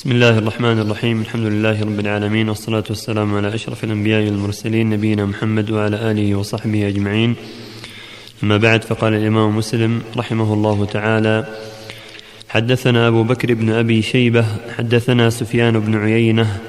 [0.00, 5.26] بسم الله الرحمن الرحيم الحمد لله رب العالمين والصلاة والسلام على أشرف الأنبياء والمرسلين نبينا
[5.26, 7.36] محمد وعلى آله وصحبه أجمعين
[8.42, 11.46] أما بعد فقال الإمام مسلم رحمه الله تعالى
[12.48, 14.44] حدثنا أبو بكر بن أبي شيبة
[14.76, 16.60] حدثنا سفيان بن عيينة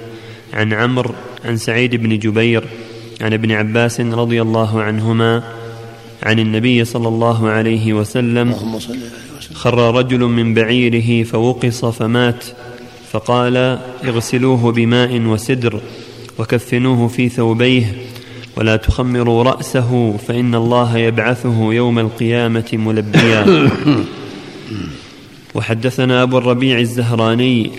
[0.53, 1.13] عن عمرو
[1.45, 2.63] عن سعيد بن جبير
[3.21, 5.43] عن ابن عباس رضي الله عنهما
[6.23, 8.55] عن النبي صلى الله عليه وسلم
[9.53, 12.45] خر رجل من بعيره فوقص فمات
[13.11, 13.57] فقال
[14.03, 15.81] اغسلوه بماء وسدر
[16.39, 17.95] وكفنوه في ثوبيه
[18.57, 23.69] ولا تخمروا رأسه فإن الله يبعثه يوم القيامة ملبيا.
[25.55, 27.71] وحدثنا أبو الربيع الزهراني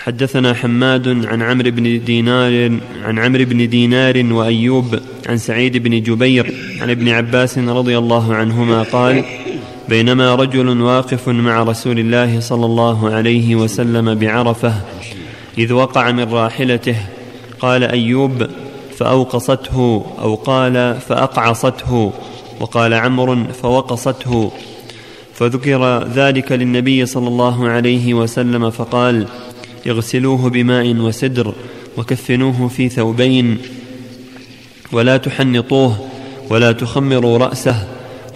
[0.00, 6.54] حدثنا حماد عن عمرو بن دينار عن عمرو بن دينار وأيوب عن سعيد بن جبير
[6.80, 9.24] عن ابن عباس رضي الله عنهما قال
[9.88, 14.74] بينما رجل واقف مع رسول الله صلى الله عليه وسلم بعرفة
[15.58, 16.96] إذ وقع من راحلته
[17.60, 18.46] قال أيوب
[18.98, 22.12] فأوقصته أو قال فأقعصته
[22.60, 24.52] وقال عمرو فوقصته.
[25.34, 29.26] فذكر ذلك للنبي صلى الله عليه وسلم فقال
[29.86, 31.54] اغسلوه بماء وسدر
[31.96, 33.58] وكفنوه في ثوبين
[34.92, 36.08] ولا تحنطوه
[36.50, 37.88] ولا تخمروا رأسه.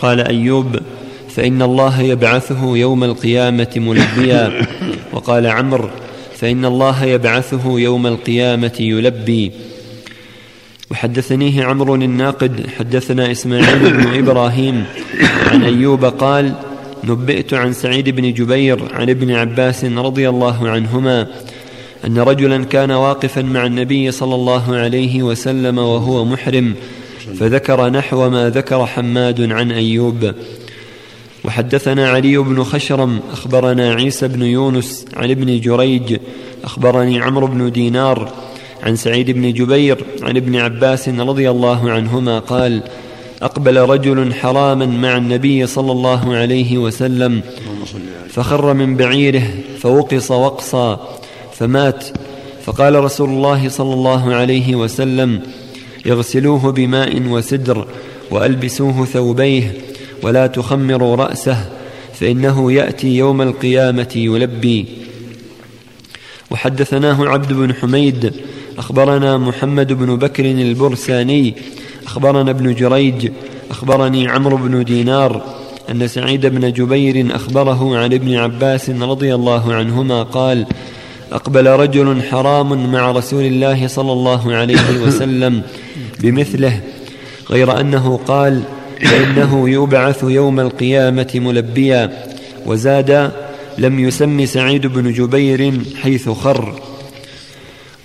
[0.02, 0.76] قال أيوب
[1.28, 4.66] فإن الله يبعثه يوم القيامة ملبيا.
[5.12, 5.88] وقال عمرو
[6.36, 9.52] فإن الله يبعثه يوم القيامة يلبي.
[10.90, 14.84] وحدثنيه عمرو الناقد حدثنا إسماعيل بن إبراهيم
[15.46, 16.54] عن أيوب قال
[17.04, 21.26] نبئت عن سعيد بن جبير عن ابن عباس رضي الله عنهما
[22.06, 26.74] أن رجلا كان واقفا مع النبي صلى الله عليه وسلم وهو محرم
[27.40, 30.34] فذكر نحو ما ذكر حماد عن أيوب.
[31.44, 36.16] وحدثنا علي بن خشرم أخبرنا عيسى بن يونس عن ابن جريج
[36.64, 38.32] أخبرني عمرو بن دينار
[38.82, 42.82] عن سعيد بن جبير عن ابن عباس رضي الله عنهما قال
[43.42, 47.42] أقبل رجل حراما مع النبي صلى الله عليه وسلم
[48.28, 49.42] فخر من بعيره
[49.78, 51.18] فوقص وقصا
[51.52, 52.04] فمات.
[52.64, 55.40] فقال رسول الله صلى الله عليه وسلم
[56.06, 57.86] اغسلوه بماء وسدر
[58.30, 59.72] وألبسوه ثوبيه.
[60.22, 61.68] ولا تخمروا رأسه
[62.14, 64.86] فإنه يأتي يوم القيامة يلبي.
[66.50, 68.32] وحدثناه عبد بن حميد
[68.78, 71.54] أخبرنا محمد بن بكر البرساني
[72.06, 73.30] أخبرنا ابن جريج
[73.70, 75.42] أخبرني عمرو بن دينار
[75.90, 80.66] أن سعيد بن جبير أخبره عن ابن عباس رضي الله عنهما قال
[81.32, 85.62] أقبل رجل حرام مع رسول الله صلى الله عليه وسلم
[86.20, 86.80] بمثله
[87.50, 88.62] غير أنه قال
[89.00, 92.12] فإنه يبعث يوم القيامة ملبيا
[92.66, 93.32] وزاد
[93.78, 96.80] لم يسم سعيد بن جبير حيث خر.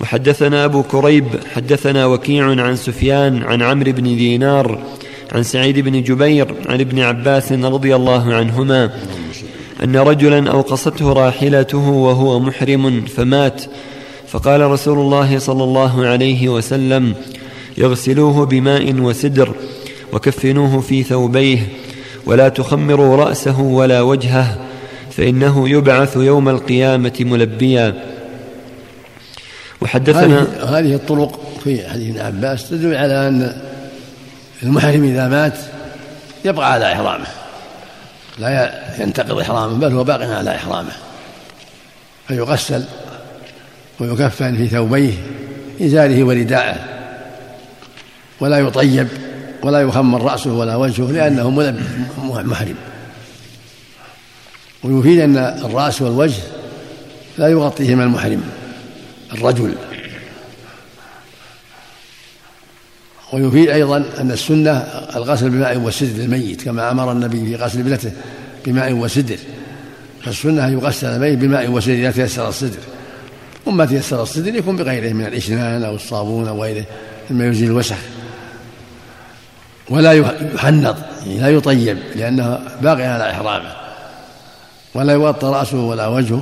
[0.01, 4.79] وحدثنا أبو كريب حدثنا وكيع عن سفيان عن عمرو بن دينار
[5.31, 8.89] عن سعيد بن جبير عن ابن عباس رضي الله عنهما
[9.83, 13.61] أن رجلا أوقصته راحلته وهو محرم فمات.
[14.27, 17.13] فقال رسول الله صلى الله عليه وسلم
[17.77, 19.55] يغسلوه بماء وسدر.
[20.13, 21.68] وكفنوه في ثوبيه
[22.25, 24.57] ولا تخمروا رأسه ولا وجهه
[25.12, 28.03] فإنه يبعث يوم القيامة ملبيا.
[29.81, 33.62] وحدثنا هذه الطرق في حديث ابن عباس تدل على أن
[34.63, 35.57] المحرم إذا مات
[36.45, 37.28] يبقى على إحرامه.
[38.40, 40.91] لا ينتقض إحرامه بل هو باق على إحرامه.
[42.28, 42.84] فيغسل
[44.00, 45.13] ويكفن في ثوبيه
[45.81, 46.75] ازاره ورداءه
[48.40, 49.07] ولا يطيب.
[49.63, 51.50] ولا يخمر رأسه ولا وجهه لأنه
[52.24, 52.75] محرم.
[54.84, 56.41] ويفيد أن الرأس والوجه
[57.38, 58.44] لا يغطيهما المحرم
[59.34, 59.75] الرجل.
[63.34, 64.72] ويفيد أيضا أن السنة
[65.16, 68.12] الغسل بماء وسدر للميت كما أمر النبي في غسل ابنته
[68.66, 69.38] بماء وسدر.
[70.22, 72.80] فالسنة يغسل الميت بماء وسدر إذا تيسر الصدر.
[73.66, 76.86] وما تيسر الصدر يكون بغيره من الإشنان أو الصابون أو غيره
[77.30, 77.98] مما يزيل الوسخ
[79.94, 80.95] ولا يحنط
[81.25, 83.74] يعني لا يطيب لأنه باقي على إحرامه.
[84.94, 86.42] ولا يغطى رأسه ولا وجهه.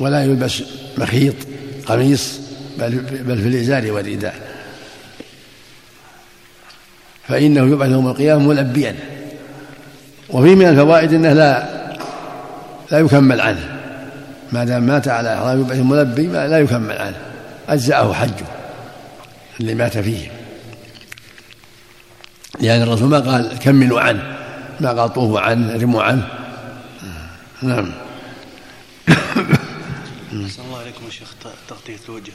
[0.00, 0.62] ولا يلبس
[0.98, 1.34] مخيط
[1.86, 2.40] قميص
[2.78, 4.34] بل, بل في الإزار والرداء.
[7.28, 8.96] فإنه يبعث يوم القيامة ملبيا.
[10.30, 11.66] وفي من الفوائد أنه لا
[12.90, 13.80] لا يكمل عنه.
[14.52, 17.16] ما دام مات على إحرام يبعث ملبي لا يكمل عنه.
[17.68, 18.46] أجزأه حجه
[19.60, 20.39] اللي مات فيه.
[22.60, 24.36] لأن الرسول ما قال كملوا عنه
[24.80, 26.28] ما قال طوفوا عنه رموا عنه.
[27.62, 27.92] نعم.
[29.08, 31.28] أحسن الله عليكم يا شيخ
[31.68, 32.32] تغطية الوجه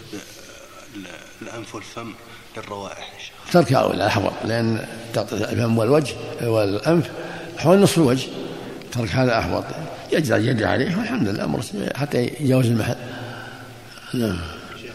[1.41, 2.13] الأنف والفم
[2.57, 3.51] للروائح يا شيخ.
[3.51, 7.09] ترك أولى أحوط لأن تغطية الفم والوجه والأنف
[7.57, 8.27] حول نصف الوجه
[8.91, 9.63] ترك هذا أحوط
[10.11, 11.61] يجرى اليد عليه والحمد لله أمر
[11.95, 12.95] حتى يجاوز المحل.
[14.13, 14.37] نعم.
[14.81, 14.91] شيخ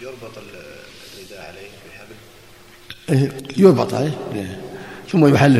[0.00, 0.38] يربط
[3.56, 4.18] يربط عليه.
[5.08, 5.54] ثم يحل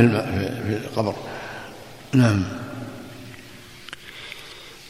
[0.66, 1.14] في القبر.
[2.14, 2.42] نعم.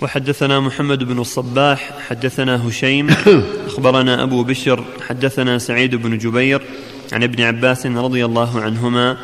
[0.03, 3.11] وحدثنا محمد بن الصباح حدثنا هشيم
[3.69, 6.63] أخبرنا أبو بشر حدثنا سعيد بن جبير
[7.13, 9.17] عن ابن عباس رضي الله عنهما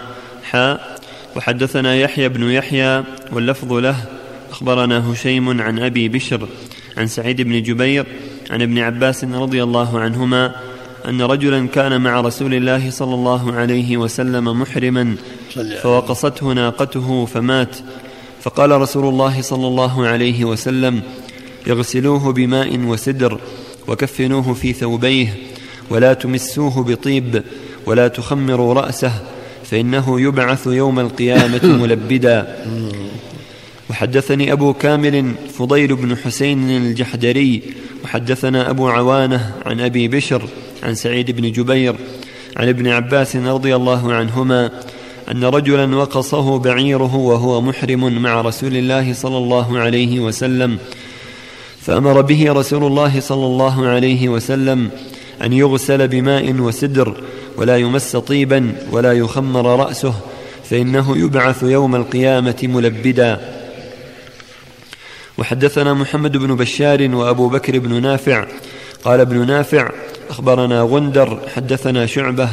[0.44, 0.98] حاء
[1.36, 3.96] وحدثنا يحيى بن يحيى واللفظ له
[4.50, 6.48] أخبرنا هشيم عن أبي بشر
[6.96, 8.06] عن سعيد بن جبير
[8.50, 10.54] عن ابن عباس رضي الله عنهما
[11.08, 15.16] أن رجلا كان مع رسول الله صلى الله عليه وسلم محرما
[15.82, 17.76] فوقصته ناقته فمات.
[18.42, 21.02] فقال رسول الله صلى الله عليه وسلم
[21.70, 23.40] اغسلوه بماء وسدر
[23.88, 25.34] وكفنوه في ثوبيه
[25.90, 27.42] ولا تمسوه بطيب
[27.86, 29.12] ولا تخمروا رأسه
[29.64, 32.64] فإنه يبعث يوم القيامة ملبدا.
[33.90, 37.62] وحدثني أبو كامل فضيل بن حسين الجحدري.
[38.04, 40.42] وحدثنا أبو عوانة عن أبي بشر.
[40.82, 41.96] عن سعيد بن جبير
[42.56, 44.70] عن ابن عباس رضي الله عنهما
[45.30, 50.78] أن رجلا وقصه بعيره وهو محرم مع رسول الله صلى الله عليه وسلم
[51.80, 54.90] فأمر به رسول الله صلى الله عليه وسلم
[55.42, 57.22] أن يغسل بماء وسدر
[57.56, 60.14] ولا يمس طيبا ولا يخمر رأسه
[60.70, 63.40] فإنه يبعث يوم القيامة ملبدا.
[65.38, 68.46] وحدثنا محمد بن بشار وأبو بكر بن نافع
[69.04, 69.90] قال ابن نافع
[70.30, 72.48] أخبرنا غندر حدثنا شعبة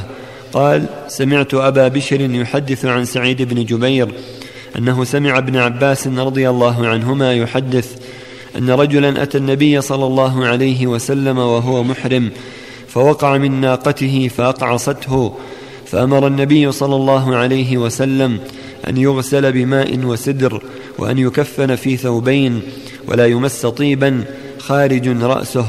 [0.53, 4.07] قال سمعت أبا بشر يحدث عن سعيد بن جبير
[4.77, 7.97] أنه سمع ابن عباس رضي الله عنهما يحدث
[8.57, 12.31] أن رجلا أتى النبي صلى الله عليه وسلم وهو محرم
[12.87, 15.33] فوقع من ناقته فأقعصته
[15.85, 18.39] فأمر النبي صلى الله عليه وسلم
[18.87, 20.61] أن يغسل بماء وسدر
[20.97, 22.61] وأن يكفن في ثوبين
[23.07, 24.23] ولا يمس طيبا
[24.59, 25.65] خارج رأسه.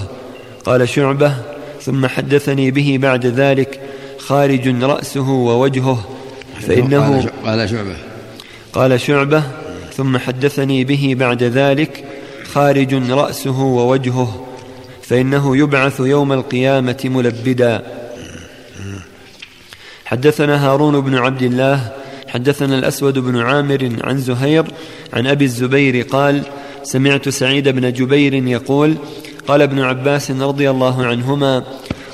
[0.64, 1.55] قال شعبة
[1.86, 3.80] ثم حدثني به بعد ذلك
[4.18, 6.08] خارج رأسه ووجهه
[6.60, 7.96] فإنه قال شعبة.
[8.72, 9.42] قال شعبة.
[9.96, 12.04] ثم حدثني به بعد ذلك
[12.52, 14.46] خارج رأسه ووجهه
[15.02, 17.82] فإنه يبعث يوم القيامة ملبدا.
[20.04, 21.92] حدثنا هارون بن عبد الله
[22.28, 24.64] حدثنا الأسود بن عامر عن زهير
[25.12, 26.42] عن أبي الزبير قال
[26.82, 28.96] سمعت سعيد بن جبير يقول
[29.48, 31.64] قال ابن عباس رضي الله عنهما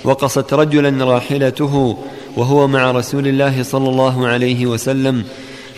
[0.05, 1.99] وقصت رجلا راحلته
[2.37, 5.25] وهو مع رسول الله صلى الله عليه وسلم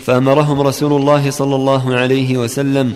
[0.05, 2.93] فأمرهم رسول الله صلى الله عليه وسلم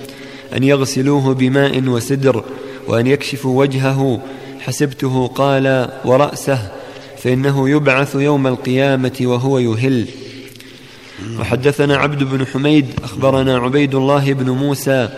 [0.57, 2.43] أن يغسلوه بماء وسدر
[2.87, 4.21] وأن يكشفوا وجهه.
[4.59, 6.71] حسبته قال ورأسه
[7.17, 10.07] فإنه يبعث يوم القيامة وهو يهل.
[11.39, 15.09] وحدثنا عبد بن حميد أخبرنا عبيد الله بن موسى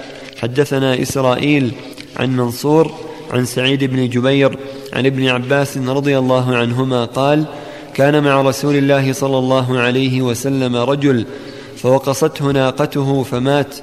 [0.42, 1.72] حدثنا إسرائيل
[2.18, 2.92] عن منصور
[3.32, 4.58] عن سعيد بن جبير
[4.94, 7.46] عن ابن عباس رضي الله عنهما قال
[7.94, 11.26] كان مع رسول الله صلى الله عليه وسلم رجل
[11.78, 13.76] فوقصته ناقته فمات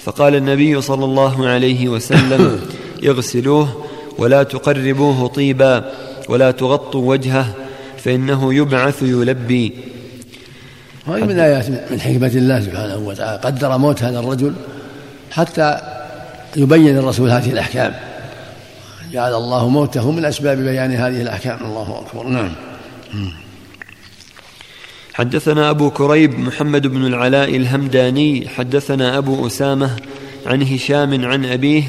[0.00, 2.60] فقال النبي صلى الله عليه وسلم
[3.04, 3.84] اغسلوه
[4.18, 5.92] ولا تقربوه طيبا
[6.28, 7.54] ولا تغطوا وجهه
[7.98, 9.72] فإنه يبعث يلبي.
[11.06, 13.40] هذه من آيات من حكمة الله سبحانه وتعالى.
[13.44, 14.54] قدر موت هذا الرجل
[15.30, 15.78] حتى
[16.56, 17.94] يبين الرسول هذه الأحكام.
[19.12, 21.58] جعل الله موته من أسباب بيان هذه الأحكام.
[21.64, 22.26] الله أكبر.
[22.26, 22.52] نعم.
[25.14, 28.48] حدثنا أبو كريب محمد بن العلاء الهمداني.
[28.48, 29.90] حدثنا أبو أسامة
[30.46, 31.84] عن هشام عن أبيه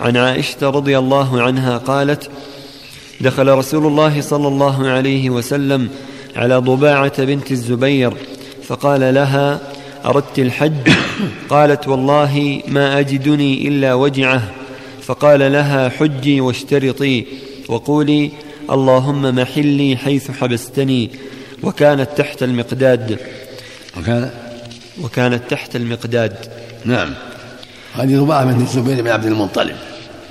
[0.00, 2.30] عن عائشة رضي الله عنها قالت
[3.20, 5.88] دخل رسول الله صلى الله عليه وسلم
[6.36, 8.12] على ضباعة بنت الزبير
[8.62, 9.60] فقال لها
[10.04, 10.90] أردت الحج؟
[11.48, 14.42] قالت والله ما أجدني إلا وجعه.
[15.02, 17.26] فقال لها حجي واشترطي
[17.68, 18.30] وقولي
[18.70, 21.10] اللهم محلي حيث حبستني
[21.62, 23.18] وكانت تحت المقداد.
[23.96, 24.30] وكان
[25.02, 26.36] وكانت تحت المقداد.
[26.84, 27.14] نعم.
[27.94, 29.76] هذه رباعة بنت الزبير بن عبد المطلب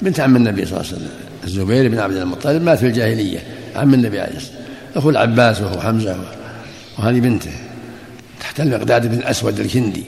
[0.02, 1.12] بنت عم النبي صلى الله عليه وسلم.
[1.44, 3.40] الزبير بن عبد المطلب مات في الجاهلية
[3.76, 4.72] عم النبي عليه الصلاة والسلام.
[4.96, 6.18] أخو العباس وهو حمزة
[7.00, 7.52] وهذه بنته
[8.40, 10.04] تحت المقداد بن الأسود الكندي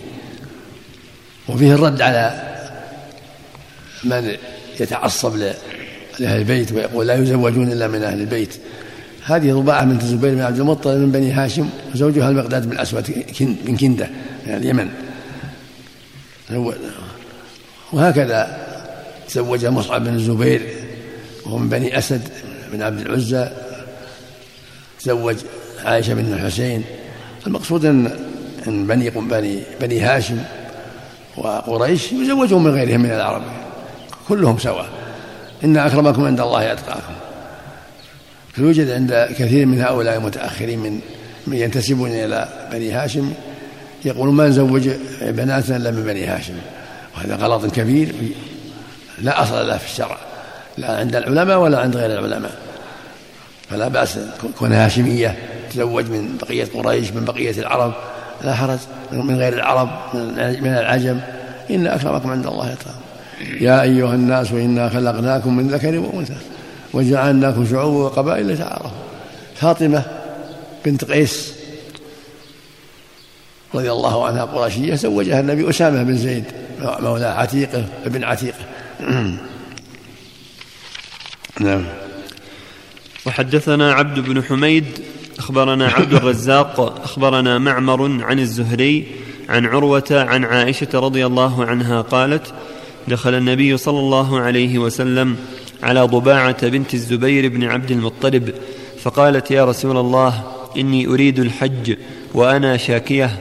[1.49, 2.52] وفيه الرد على
[4.03, 4.35] من
[4.79, 5.35] يتعصب
[6.19, 8.55] لأهل البيت ويقول لا يزوجون إلا من أهل البيت.
[9.25, 13.25] هذه رباعة بنت الزبير بن عبد المطلب من بني هاشم وزوجها المقداد بن الأسود
[13.65, 14.09] من كندة
[14.47, 14.89] من اليمن.
[17.93, 18.63] وهكذا
[19.27, 20.61] تزوج مصعب بن الزبير
[21.45, 22.21] وهو من بني أسد
[22.73, 23.49] بن عبد العزى
[24.99, 25.35] تزوج
[25.85, 26.83] عائشة بن الحسين.
[27.47, 28.19] المقصود أن
[28.67, 30.37] أن بني بني بني هاشم
[31.37, 33.43] وقريش يزوجون من غيرهم من العرب.
[34.27, 34.89] كلهم سواء.
[35.63, 37.13] إن أكرمكم عند الله أتقاكم.
[38.53, 40.99] فيوجد عند كثير من هؤلاء المتأخرين من
[41.47, 43.33] من ينتسبون إلى بني هاشم
[44.05, 44.89] يقولون ما نزوج
[45.21, 46.53] بناتنا إلا من بني هاشم.
[47.17, 48.15] وهذا غلط كبير.
[49.21, 50.17] لا أصل له في الشرع.
[50.77, 52.51] لا عند العلماء ولا عند غير العلماء.
[53.69, 54.19] فلا بأس.
[54.59, 55.37] كون هاشمية
[55.71, 57.93] تزوج من بقية قريش من بقية العرب
[58.43, 58.79] لا حرج.
[59.11, 59.89] من غير العرب
[60.61, 61.19] من العجم
[61.69, 63.02] إن أكرمكم عند الله يتقاكم
[63.41, 66.35] يا أيها الناس إنا خلقناكم من ذكر وأنثى
[66.93, 68.89] وجعلناكم شعوبا وقبائل لتعارفوا.
[69.55, 70.03] فاطمة
[70.85, 71.53] بنت قيس
[73.75, 76.43] رضي الله عنها قرشية زوجها النبي أسامة بن زيد
[76.81, 78.65] مولى عتيقة ابن عتيقة.
[81.59, 81.83] نعم.
[83.25, 84.85] وحدثنا عبد بن حميد
[85.39, 89.07] أخبرنا عبد الرزاق أخبرنا معمر عن الزهري
[89.49, 92.53] عن عروة عن عائشة رضي الله عنها قالت
[93.07, 95.35] دخل النبي صلى الله عليه وسلم
[95.83, 98.53] على ضباعة بنت الزبير بن عبد المطلب
[99.01, 100.43] فقالت يا رسول الله
[100.77, 101.95] إني أريد الحج
[102.33, 103.39] وأنا شاكية.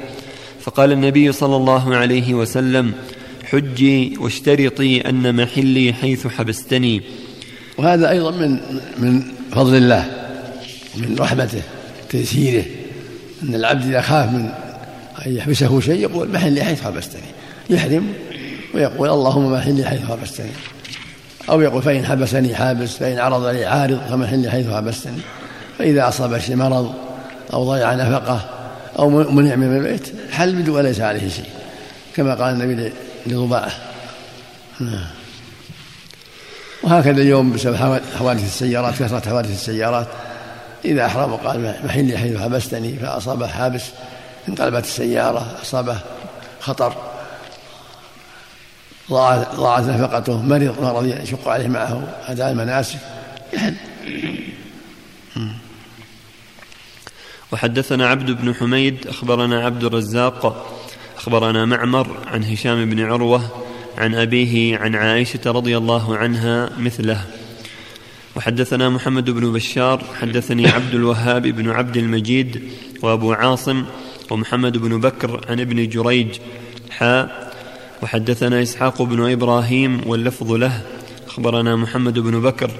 [0.60, 2.92] فقال النبي صلى الله عليه وسلم
[3.44, 7.02] حجي واشترطي أن محلي حيث حبستني.
[7.78, 8.60] وهذا أيضا من
[8.98, 10.10] من فضل الله
[10.96, 11.62] ومن رحمته
[12.10, 12.64] تيسيره
[13.42, 14.48] أن العبد إذا خاف من
[15.26, 17.30] أن يحبسه شيء يقول محلي حيث حبستني.
[17.70, 18.12] يحرم
[18.74, 20.50] ويقول اللهم محلي حيث حبستني
[21.50, 25.20] أو يقول فإن حبسني حابس فإن عرض لي عارض فمحلي حيث حبستني.
[25.78, 26.94] فإذا أصاب شيء مرض
[27.52, 28.40] أو ضيع نفقة
[28.98, 31.48] أو منع من البيت حل بدون وليس عليه شيء.
[32.16, 32.92] كما قال النبي
[33.26, 33.72] لضباعه.
[34.80, 35.04] نعم.
[36.82, 40.06] وهكذا اليوم بسبب حوادث السيارات كثرة حوادث السيارات.
[40.84, 43.82] إذا أحرم وقال محلي حيث حبستني فأصابه حابس
[44.48, 45.98] انقلبت السيارة أصابه
[46.60, 47.11] خطر.
[49.12, 52.98] ضاعت نفقته مرض مرض يشق عليه معه أداء المناسك.
[53.52, 53.74] يحل
[57.52, 60.66] وحدثنا عبد بن حميد أخبرنا عبد الرزاق
[61.16, 63.42] أخبرنا معمر عن هشام بن عروة
[63.98, 67.20] عن أبيه عن عائشة رضي الله عنها مثله.
[68.36, 72.62] وحدثنا محمد بن بشار حدثني عبد الوهاب بن عبد المجيد
[73.02, 73.84] وأبو عاصم
[74.30, 76.28] ومحمد بن بكر عن ابن جريج
[76.90, 77.51] حاء
[78.02, 80.80] وحدثنا إسحاق بن إبراهيم واللفظ له.
[81.28, 82.70] أخبرنا محمد بن بكر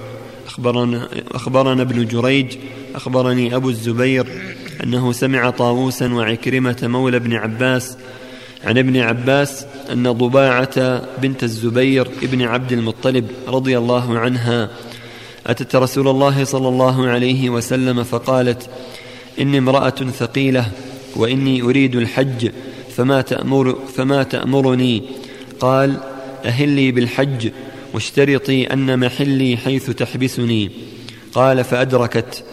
[0.46, 2.56] أخبرنا, أخبرنا ابن جريج
[2.94, 4.26] أخبرني أبو الزبير
[4.84, 7.96] أنه سمع طاووسا وعكرمة مولى ابن عباس
[8.64, 14.70] عن ابن عباس أن ضباعة بنت الزبير ابن عبد المطلب رضي الله عنها
[15.46, 18.70] أتت رسول الله صلى الله عليه وسلم فقالت
[19.40, 20.66] إني امرأة ثقيلة
[21.16, 22.50] وإني أريد الحج
[22.96, 25.02] فما, تأمر فما تأمرني.
[25.61, 25.96] قال
[26.44, 27.50] أهلي بالحج
[27.94, 30.70] واشترطي أن محلي حيث تحبسني.
[31.34, 32.44] قال فأدركت.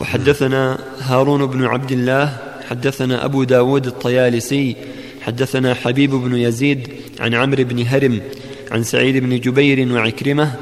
[0.00, 2.38] وحدثنا هارون بن عبد الله
[2.70, 4.76] حدثنا أبو داود الطيالسي
[5.22, 6.88] حدثنا حبيب بن يزيد
[7.20, 8.20] عن عمرو بن هرم
[8.70, 10.54] عن سعيد بن جبير وعكرمة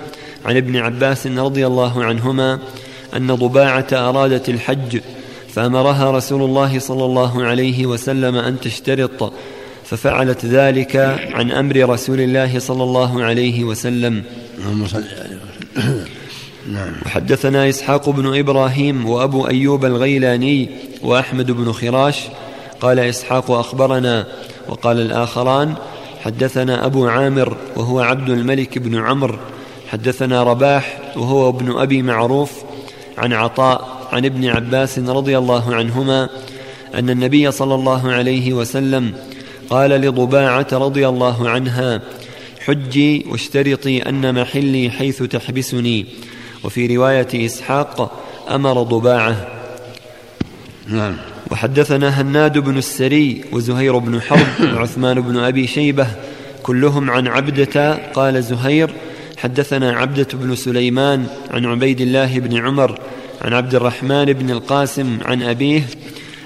[0.45, 2.59] عن ابن عباس رضي الله عنهما
[3.17, 5.01] أن ضباعة أرادت الحج
[5.55, 9.33] فأمرها رسول الله صلى الله عليه وسلم أن تشترط
[9.85, 10.97] ففعلت ذلك
[11.33, 14.23] عن أمر رسول الله صلى الله عليه وسلم.
[16.73, 16.93] نعم.
[17.07, 20.69] وحدثنا إسحاق بن إبراهيم وأبو أيوب الغيلاني
[21.03, 22.21] وأحمد بن خراش.
[22.81, 24.27] قال إسحاق أخبرنا
[24.69, 25.75] وقال الآخران
[26.25, 29.39] حدثنا أبو عامر وهو عبد الملك بن عمرو.
[29.89, 32.53] حدثنا رباح وهو ابن أبي معروف.
[33.19, 36.28] عن عطاء عن ابن عباس رضي الله عنهما
[36.95, 39.12] أن النبي صلى الله عليه وسلم
[39.71, 42.02] قال لضباعة رضي الله عنها
[42.61, 46.07] حجي واشترطي أن محلي حيث تحبسني.
[46.64, 49.49] وفي رواية إسحاق أمر ضباعة.
[50.88, 51.16] نعم.
[51.50, 56.07] وحدثنا هناد بن السري وزهير بن حرب وعثمان بن أبي شيبة
[56.62, 58.90] كلهم عن عبدة قال زهير
[59.37, 62.99] حدثنا عبدة بن سليمان عن عبيد الله بن عمر
[63.43, 65.83] عن عبد الرحمن بن القاسم عن أبيه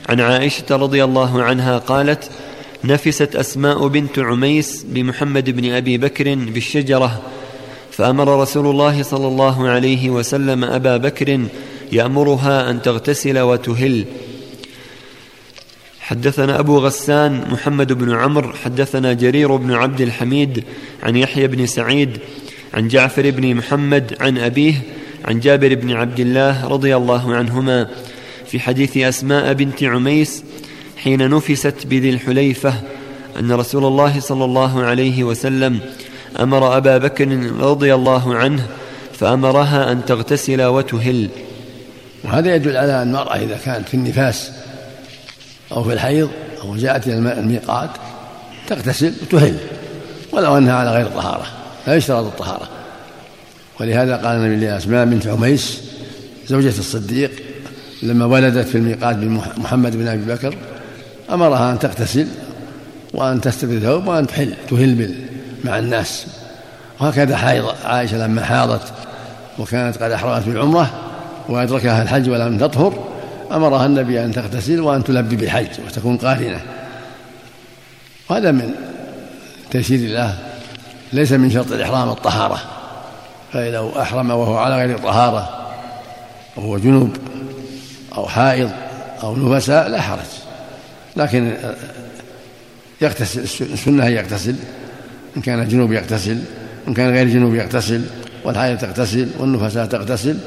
[0.08, 2.30] عن عائشة رضي الله عنها قالت
[2.84, 7.22] نفست أسماء بنت عميس بمحمد بن أبي بكر بالشجرة
[7.90, 11.40] فأمر رسول الله صلى الله عليه وسلم أبا بكر
[11.92, 14.04] يأمرها أن تغتسل وتهل.
[16.00, 20.64] حدثنا أبو غسان محمد بن عمرو حدثنا جرير بن عبد الحميد
[21.02, 22.18] عن يحيى بن سعيد
[22.74, 24.74] عن جعفر بن محمد عن أبيه
[25.26, 27.88] عن جابر بن عبد الله رضي الله عنهما
[28.46, 30.44] في حديث أسماء بنت عميس
[30.96, 32.74] حين نفست بذي الحليفة
[33.38, 35.80] أن رسول الله صلى الله عليه وسلم
[36.40, 38.66] أمر أبا بكر رضي الله عنه
[39.12, 41.28] فأمرها أن تغتسل وتهل.
[42.24, 44.52] وهذا يدل على أن المرأة إذا كانت في النفاس
[45.72, 46.30] أو في الحيض
[46.62, 47.90] أو جاءت إلى الميقات
[48.68, 49.56] تغتسل وتهل
[50.32, 51.46] ولو أنها على غير طهارة
[51.86, 52.75] لا يشترط الطهارة.
[53.80, 55.80] ولهذا قال النبي لأسماء بنت عميس
[56.48, 57.30] زوجة الصديق
[58.02, 60.54] لما ولدت في الميقات بمحمد بن أبي بكر
[61.30, 62.26] أمرها أن تغتسل
[63.14, 65.14] وأن تستبد ثوب وأن تحل تهل
[65.64, 66.26] مع الناس.
[67.00, 68.82] وهكذا حائض عائشة لما حاضت
[69.58, 70.90] وكانت قد أحرمت بالعمرة
[71.48, 73.04] وأدركها الحج ولم تطهر
[73.52, 76.60] أمرها النبي أن تغتسل وأن تلبي بالحج وتكون قارنة
[78.30, 78.74] وهذا من
[79.70, 80.38] تيسير الله
[81.12, 82.75] ليس من شرط الإحرام الطهارة
[83.52, 85.66] فإذا أحرم وهو على غير طهارة
[86.56, 87.16] وهو جنوب
[88.16, 88.70] أو حائض
[89.22, 90.20] أو نفساء لا حرج.
[91.16, 91.56] لكن
[93.00, 94.56] يغتسل السنة يغتسل
[95.36, 96.38] إن كان جنوب يغتسل
[96.88, 98.04] إن كان غير جنوب يغتسل
[98.44, 100.38] والحائض تغتسل والنفساء تغتسل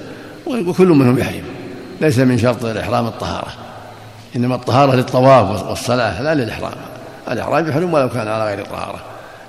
[0.47, 1.43] وكل منهم يحرم.
[2.01, 3.51] ليس من شرط الإحرام الطهارة.
[4.35, 6.73] إنما الطهارة للطواف والصلاة لا للإحرام.
[7.31, 8.99] الإحرام يحرم ولو كان على غير طهارة.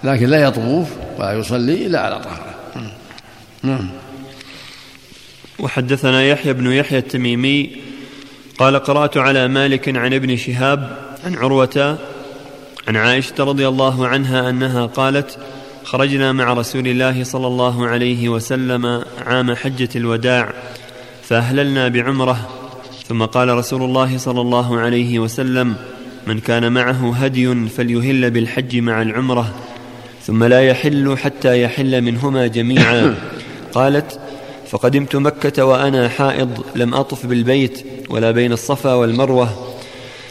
[0.05, 0.89] لكن لا يطوف
[1.19, 2.50] ولا يصلي إلا على طهارة.
[3.63, 3.89] نعم.
[5.59, 7.77] وحدثنا يحيى بن يحيى التميمي
[8.59, 11.99] قال قرأت على مالك عن ابن شهاب عن عروة
[12.89, 15.39] عن عائشة رضي الله عنها أنها قالت
[15.85, 20.53] خرجنا مع رسول الله صلى الله عليه وسلم عام حجة الوداع
[21.23, 22.49] فأهللنا بعمرة
[23.09, 25.77] ثم قال رسول الله صلى الله عليه وسلم
[26.27, 29.55] من كان معه هدي فليهل بالحج مع العمرة
[30.23, 33.15] ثم لا يحل حتى يحل منهما جميعا.
[33.73, 34.21] قالت
[34.69, 39.75] فقدمت مكة وأنا حائض لم أطف بالبيت ولا بين الصفا والمروة.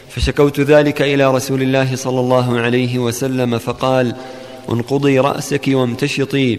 [0.08, 4.16] فشكوت ذلك إلى رسول الله صلى الله عليه وسلم فقال
[4.72, 6.58] انقضي رأسك وامتشطي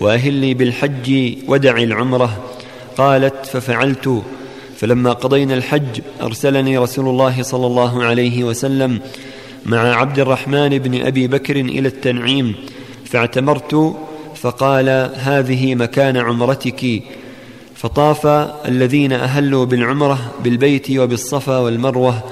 [0.00, 2.44] وأهلي بالحج ودعي العمرة.
[2.96, 4.22] قالت ففعلت.
[4.76, 9.00] فلما قضينا الحج أرسلني رسول الله صلى الله عليه وسلم
[9.66, 12.54] مع عبد الرحمن بن أبي بكر إلى التنعيم
[13.04, 13.96] فاعتمرت
[14.42, 17.02] فقال هذه مكان عمرتك.
[17.74, 18.26] فطاف
[18.68, 22.22] الذين أهلوا بالعمرة بالبيت وبالصفا والمروة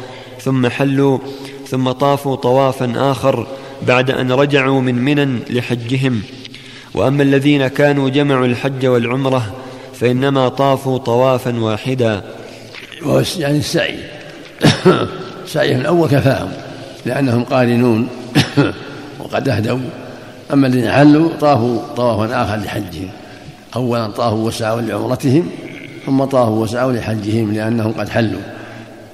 [0.41, 1.19] ثم حلوا
[1.69, 3.47] ثم طافوا طوافا آخر
[3.87, 6.23] بعد أن رجعوا من منى لحجهم.
[6.95, 9.55] وأما الذين كانوا جمعوا الحج والعمرة
[9.95, 12.23] فإنما طافوا طوافا واحدا.
[13.39, 13.99] يعني السعي.
[15.47, 16.53] سعيهم الأول كفاهم
[17.07, 18.09] لأنهم قارنون.
[19.21, 20.08] وقد أهدوا.
[20.53, 23.09] أما الذين حلوا طافوا طوافا آخر لحجهم
[23.77, 25.49] أولا طافوا وسعوا لعمرتهم
[26.07, 28.41] ثم طافوا وسعوا لحجهم لأنهم قد حلوا.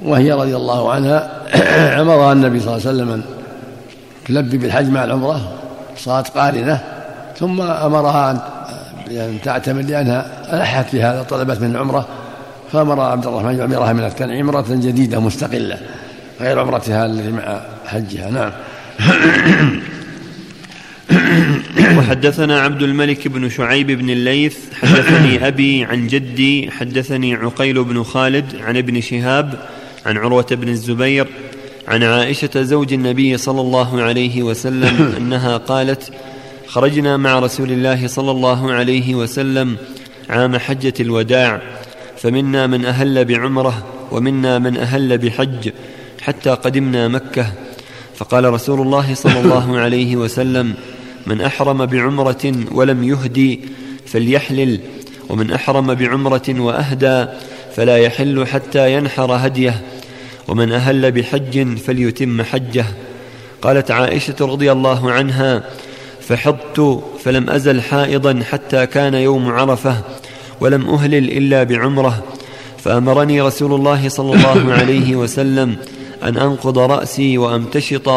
[0.02, 1.30] وهي رضي الله عنها
[2.02, 3.22] أمرها النبي صلى الله عليه وسلم أن
[4.26, 5.52] تلبي بالحج مع العمرة
[5.96, 6.80] صارت قارنة
[7.38, 8.30] ثم أمرها
[9.10, 12.06] أن تعتمر لأنها ألحت في هذا طلبت من العمرة
[12.72, 15.78] فأمر عبد الرحمن يعمرها من التنعيم عمرة جديدة مستقلة
[16.40, 18.30] غير عمرتها التي مع حجها.
[18.30, 18.52] نعم.
[21.98, 28.56] وحدثنا عبد الملك بن شعيب بن الليث حدثني أبي عن جدي حدثني عقيل بن خالد
[28.60, 29.58] عن ابن شهاب
[30.06, 31.26] عن عروة بن الزبير
[31.88, 36.12] عن عائشة زوج النبي صلى الله عليه وسلم أنها قالت
[36.66, 39.76] خرجنا مع رسول الله صلى الله عليه وسلم
[40.30, 41.60] عام حجة الوداع
[42.16, 45.70] فمنا من أهل بعمرة ومنا من أهل بحج
[46.22, 47.46] حتى قدمنا مكة.
[48.14, 50.74] فقال رسول الله صلى الله عليه وسلم
[51.26, 53.60] من أحرم بعمرة ولم يهدي
[54.06, 54.80] فليحلل
[55.28, 57.26] ومن أحرم بعمرة وأهدى
[57.76, 59.80] فلا يحل حتى ينحر هديه
[60.48, 62.84] ومن أهل بحج فليتم حجه.
[63.62, 65.62] قالت عائشة رضي الله عنها
[66.20, 69.96] فحضت فلم أزل حائضا حتى كان يوم عرفة
[70.60, 72.22] ولم أهلل إلا بعمرة
[72.78, 75.76] فأمرني رسول الله صلى الله عليه وسلم
[76.22, 78.08] أن أنقض رأسي وأمتشط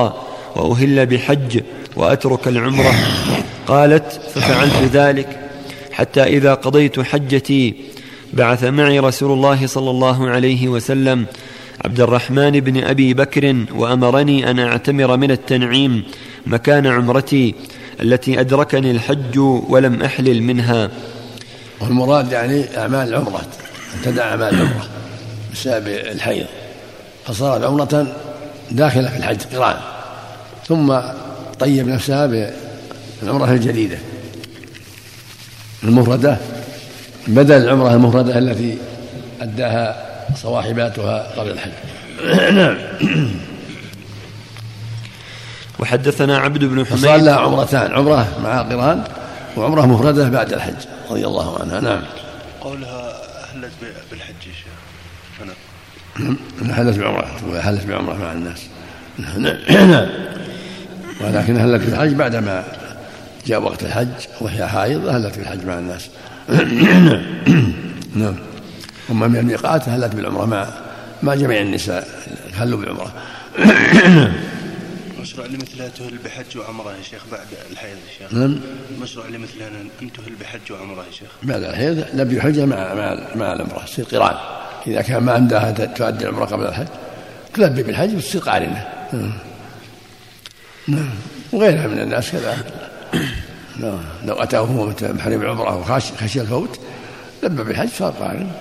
[0.56, 1.62] وأهل بحج
[1.98, 2.94] وأترك العمرة.
[3.68, 5.40] قالت ففعلت ذلك
[5.92, 7.76] حتى إذا قضيت حجتي
[8.34, 11.26] بعث معي رسول الله صلى الله عليه وسلم
[11.86, 16.04] عبد الرحمن بن أبي بكر وأمرني أن أعتمر من التنعيم
[16.46, 17.56] مكان عمرتي
[18.02, 19.38] التي أدركني الحج
[19.70, 20.90] ولم أحلل منها.
[21.82, 23.42] والمراد يعني أعمال العمرة
[23.96, 24.88] أن تدع أعمال العمرة
[25.54, 26.46] بسبب الحيض.
[27.26, 28.08] فصارت عمرة
[28.72, 29.76] داخلة في الحج قران
[30.68, 31.00] ثم
[31.60, 32.52] طيب نفسها
[33.22, 33.98] بالعمرة الجديدة.
[35.84, 36.38] المفردة
[37.28, 38.78] بدل العمرة المفردة التي
[39.42, 41.72] أداها صواحباتها قبل الحج.
[42.54, 42.78] نعم
[45.80, 47.02] وحدثنا عبد بن حميد.
[47.02, 49.04] صلى عمرتان عمرة مع قران
[49.58, 51.80] وعمرة مفردة بعد الحج رضي الله عنها.
[51.80, 52.02] نعم.
[52.62, 53.72] قولها أهلت
[54.12, 54.78] بالحج يا شيخ.
[56.62, 58.64] أنا أهلت بعمرة أهلت بعمرة مع الناس.
[59.18, 60.10] نعم.
[61.22, 62.64] ولكن أهلت بالحج بعدما
[63.48, 64.08] جاء وقت الحج
[64.42, 66.10] وهي حائض أهلت بالحج مع الناس؟
[68.16, 68.36] نعم.
[69.10, 70.68] أما من الميقات أهلت بالعمرة؟ مع
[71.24, 72.08] مع جميع النساء.
[72.54, 73.14] هلوا بالعمرة؟
[75.22, 78.34] مشروع لمثلها تهل بحج وعمرة يا شيخ بعد الحيض يا شيخ.
[78.34, 78.60] نعم.
[79.02, 79.68] مشروع لمثلها
[80.02, 81.30] أن تهل بحج وعمرة يا شيخ.
[81.44, 83.86] بعد الحيض لبي حجة مع مع مع العمرة.
[83.86, 84.36] تصير قران
[84.88, 86.88] إذا كان ما عندها تؤدي العمرة قبل الحج
[87.54, 88.88] تلبي بالحج وتصير قارنة
[90.88, 91.10] نعم.
[91.52, 92.58] وغيرها من الناس كذا
[93.80, 94.00] نعم.
[94.26, 96.80] لو أتاه محرم العمرة وخشي الفوت
[97.44, 98.52] لبى بالحج صار قارن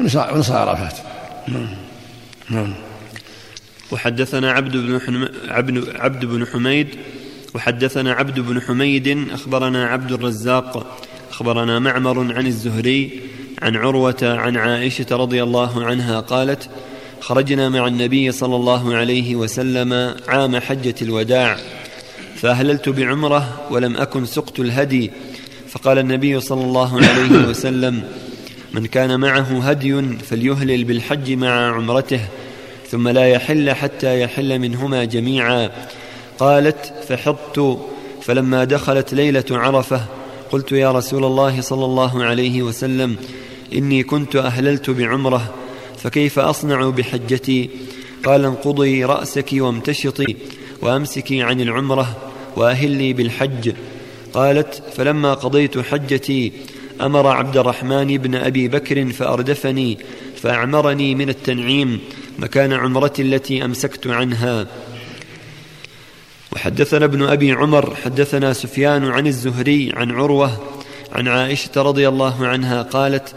[0.00, 0.98] ونصى عرفات
[1.48, 1.68] نعم
[2.50, 2.74] نعم
[3.90, 5.28] وحدثنا عبد بن.
[5.48, 6.88] عبد عبد بن حميد
[7.54, 10.98] وحدثنا عبد بن حميد أخبرنا عبد الرزاق
[11.30, 13.20] أخبرنا معمر عن الزهري
[13.62, 16.68] عن عروة عن عائشة رضي الله عنها قالت
[17.26, 21.56] خرجنا مع النبي صلى الله عليه وسلم عام حجة الوداع
[22.36, 25.10] فأهللت بعمرة ولم أكن سقت الهدي.
[25.68, 28.02] فقال النبي صلى الله عليه وسلم
[28.72, 32.20] من كان معه هدي فليهلل بالحج مع عمرته
[32.90, 35.70] ثم لا يحل حتى يحل منهما جميعا.
[36.38, 37.78] قالت فحطت.
[38.22, 40.00] فلما دخلت ليلة عرفة
[40.50, 43.16] قلت يا رسول الله صلى الله عليه وسلم
[43.72, 45.65] إني كنت أهللت بعمرة
[45.98, 47.70] فكيف أصنع بحجتي؟
[48.24, 50.36] قال انقضي رأسك وامتشطي
[50.82, 52.16] وأمسكي عن العمرة
[52.56, 53.72] وأهلي بالحج.
[54.34, 56.52] قالت فلما قضيت حجتي
[57.00, 59.98] أمر عبد الرحمن بن أبي بكر فأردفني
[60.36, 62.00] فأعمرني من التنعيم
[62.38, 64.66] مكان عمرتي التي أمسكت عنها.
[66.52, 70.62] وحدثنا ابن أبي عمر حدثنا سفيان عن الزهري عن عروة
[71.12, 73.34] عن عائشة رضي الله عنها قالت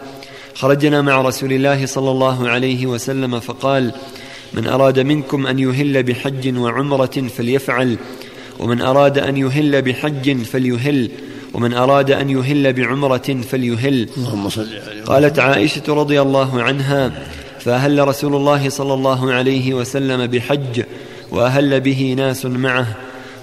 [0.60, 3.92] خرجنا مع رسول الله صلى الله عليه وسلم فقال
[4.54, 7.96] من أراد منكم أن يهل بحج وعمرة فليفعل
[8.58, 11.10] ومن أراد أن يهل بحج فليهل
[11.54, 14.08] ومن أراد أن يهل بعمرة فليهل.
[15.06, 17.12] قالت عائشة رضي الله عنها
[17.60, 20.82] فأهل رسول الله صلى الله عليه وسلم بحج
[21.30, 22.86] وأهل به ناس معه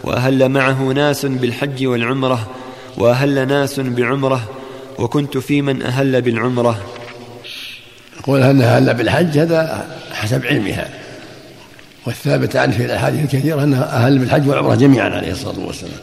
[0.04, 2.48] وأهل معه ناس بالحج والعمرة
[2.98, 4.42] وأهل ناس بعمرة
[5.00, 6.97] وكنت في من أهل بالعمرة.
[8.28, 10.88] يقول أنها أهل بالحج؟ هذا حسب علمها.
[12.06, 16.00] والثابت عنه في الأحاديث الكثيرة أنها أهل بالحج والعمرة جميعا عليه الصلاة والسلام.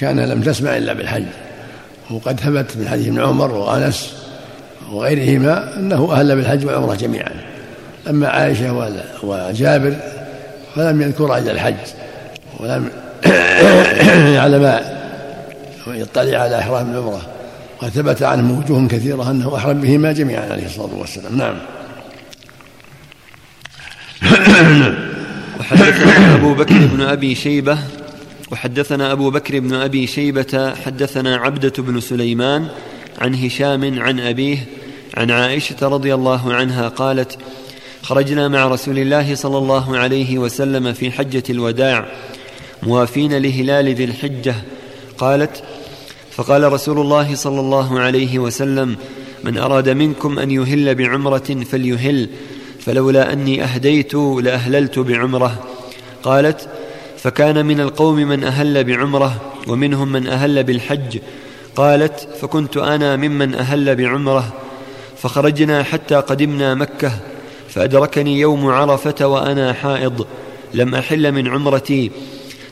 [0.00, 1.24] كان لم تسمع إلا بالحج.
[2.10, 4.12] وقد ثبت من حديث ابن عمر وأنس
[4.92, 7.32] وغيرهما أنه أهل بالحج والعمرة جميعا.
[8.08, 9.96] أما عائشة وجابر
[10.74, 11.74] فلم يذكر إلا الحج.
[12.60, 12.90] ولم
[14.36, 14.80] يعلم
[15.86, 17.35] ويطلع على إحرام العمرة.
[17.76, 21.38] وقد ثبت عنه وجوه كثيرة أنه أحرم بهما جميعا عليه الصلاة والسلام.
[21.38, 21.56] نعم.
[25.60, 27.78] وحدثنا أبو بكر بن أبي شيبة
[28.52, 32.68] وحدثنا أبو بكر بن أبي شيبة حدثنا عبدة بن سليمان
[33.18, 34.58] عن هشام عن أبيه
[35.16, 37.38] عن عائشة رضي الله عنها قالت
[38.02, 42.06] خرجنا مع رسول الله صلى الله عليه وسلم في حجة الوداع
[42.82, 44.54] موافين لهلال ذي الحجة.
[45.18, 45.62] قالت
[46.36, 48.96] فقال رسول الله صلى الله عليه وسلم
[49.44, 52.28] من أراد منكم أن يهل بعمرة فليهل
[52.80, 55.64] فلولا أني أهديت لأهللت بعمرة.
[56.22, 56.68] قالت
[57.18, 61.18] فكان من القوم من أهل بعمرة ومنهم من أهل بالحج.
[61.76, 64.52] قالت فكنت أنا ممن أهل بعمرة
[65.16, 67.12] فخرجنا حتى قدمنا مكة
[67.68, 70.26] فأدركني يوم عرفة وأنا حائض
[70.74, 72.10] لم أحل من عمرتي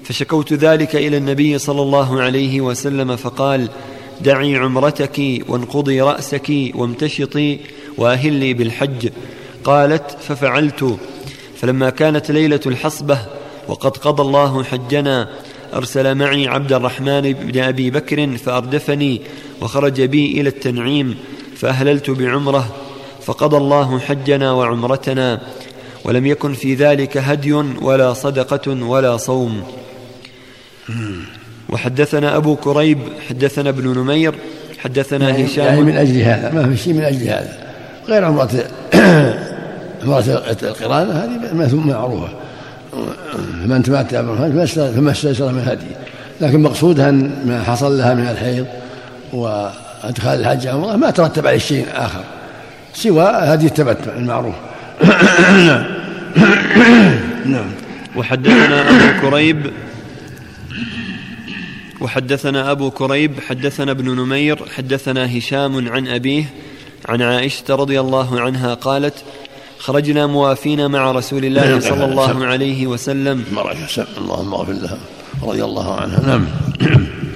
[0.04, 3.68] فشكوت ذلك إلى النبي صلى الله عليه وسلم فقال
[4.20, 7.58] دعي عمرتك وانقضي رأسك وامتشطي
[7.96, 9.08] واهلي بالحج.
[9.64, 10.98] قالت ففعلت.
[11.56, 13.18] فلما كانت ليلة الحصبة
[13.68, 15.28] وقد قضى الله حجنا
[15.74, 19.20] أرسل معي عبد الرحمن بن أبي بكر فأردفني
[19.62, 21.16] وخرج بي إلى التنعيم
[21.56, 22.74] فأهللت بعمرة
[23.22, 25.40] فقضى الله حجنا وعمرتنا
[26.04, 29.62] ولم يكن في ذلك هدي ولا صدقة ولا صوم.
[31.68, 34.34] وحدثنا أبو كريب حدثنا ابن نمير
[34.78, 35.64] حدثنا يعني هشام.
[35.64, 37.58] يعني من أجل هذا ما في شيء من أجل هذا.
[38.08, 38.50] غير عمرة
[40.04, 40.24] عمرة
[40.62, 42.28] القرانة هذه معروفة.
[43.32, 45.86] فمن تمتع فما استيسر من هدي.
[46.40, 47.10] لكن مقصودها
[47.46, 48.66] ما حصل لها من الحيض
[50.04, 52.24] إدخال الحج عمرة ما ترتب عليه شيء آخر
[52.94, 54.54] سوى هدي التمتع المعروف.
[55.66, 55.84] نعم
[57.54, 57.66] نعم.
[58.16, 59.70] وحدثنا أبو كريب
[62.00, 66.44] وحدثنا أبو كريب حدثنا ابن نمير حدثنا هشام عن أبيه
[67.08, 69.14] عن عائشة رضي الله عنها قالت
[69.78, 71.80] خرجنا موافين مع رسول الله.
[71.80, 73.44] صلى الله عليه وسلم
[74.18, 74.98] اللهم اغفر لها
[75.42, 76.46] رضي الله عنها نعم